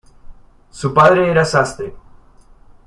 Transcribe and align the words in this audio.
Su 0.71 0.95
padre 0.95 1.29
era 1.29 1.45
sastre. 1.45 1.93